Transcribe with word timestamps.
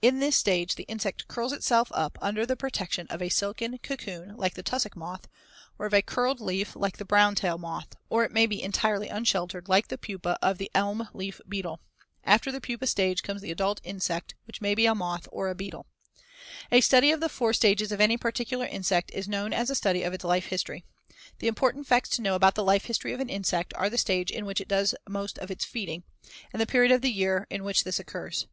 In 0.00 0.18
this 0.18 0.34
stage 0.34 0.76
the 0.76 0.84
insect 0.84 1.28
curls 1.28 1.52
itself 1.52 1.92
up 1.92 2.16
under 2.22 2.46
the 2.46 2.56
protection 2.56 3.06
of 3.10 3.20
a 3.20 3.28
silken 3.28 3.76
cocoon 3.82 4.34
like 4.34 4.54
the 4.54 4.62
tussock 4.62 4.96
moth, 4.96 5.28
or 5.78 5.84
of 5.84 5.92
a 5.92 6.00
curled 6.00 6.40
leaf 6.40 6.74
like 6.74 6.96
the 6.96 7.04
brown 7.04 7.34
tail 7.34 7.58
moth, 7.58 7.88
or 8.08 8.24
it 8.24 8.32
may 8.32 8.46
be 8.46 8.62
entirely 8.62 9.08
unsheltered 9.08 9.68
like 9.68 9.88
the 9.88 9.98
pupa 9.98 10.38
of 10.40 10.56
the 10.56 10.70
elm 10.74 11.10
leaf 11.12 11.38
beetle. 11.46 11.82
After 12.24 12.50
the 12.50 12.62
pupa 12.62 12.86
stage 12.86 13.22
comes 13.22 13.42
the 13.42 13.50
adult 13.50 13.82
insect, 13.84 14.34
which 14.46 14.62
may 14.62 14.74
be 14.74 14.86
a 14.86 14.94
moth 14.94 15.28
or 15.30 15.50
a 15.50 15.54
beetle. 15.54 15.84
A 16.72 16.80
study 16.80 17.10
of 17.10 17.20
the 17.20 17.28
four 17.28 17.52
stages 17.52 17.92
of 17.92 18.00
any 18.00 18.16
particular 18.16 18.64
insect 18.64 19.10
is 19.10 19.28
known 19.28 19.52
as 19.52 19.68
a 19.68 19.74
study 19.74 20.02
of 20.02 20.14
its 20.14 20.24
life 20.24 20.46
history. 20.46 20.86
The 21.40 21.46
important 21.48 21.86
facts 21.86 22.08
to 22.16 22.22
know 22.22 22.36
about 22.36 22.54
the 22.54 22.64
life 22.64 22.86
history 22.86 23.12
of 23.12 23.20
an 23.20 23.28
insect 23.28 23.74
are 23.74 23.90
the 23.90 23.98
stage 23.98 24.30
in 24.30 24.46
which 24.46 24.62
it 24.62 24.68
does 24.68 24.94
most 25.06 25.38
of 25.40 25.50
its 25.50 25.66
feeding, 25.66 26.04
and 26.54 26.62
the 26.62 26.64
period 26.66 26.90
of 26.90 27.02
the 27.02 27.12
year 27.12 27.46
in 27.50 27.64
which 27.64 27.84
this 27.84 28.00
occurs. 28.00 28.46